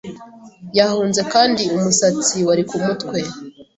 [0.77, 3.17] yahunze Kandi umusatsi wari kumutwe